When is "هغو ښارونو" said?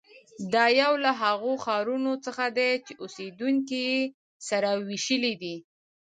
1.21-2.11